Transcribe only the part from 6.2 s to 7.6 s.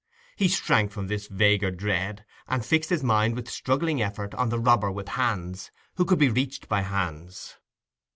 reached by hands.